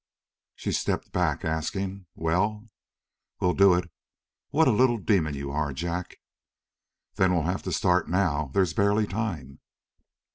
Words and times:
She 0.55 0.71
stepped 0.71 1.11
back, 1.11 1.45
asking: 1.45 2.07
"Well?" 2.15 2.67
"We'll 3.39 3.53
do 3.53 3.75
it. 3.75 3.91
What 4.49 4.67
a 4.67 4.71
little 4.71 4.97
demon 4.97 5.35
you 5.35 5.51
are, 5.51 5.73
Jack!" 5.73 6.17
"Then 7.17 7.33
we'll 7.35 7.43
have 7.43 7.61
to 7.61 7.71
start 7.71 8.09
now. 8.09 8.49
There's 8.51 8.73
barely 8.73 9.05
time." 9.05 9.59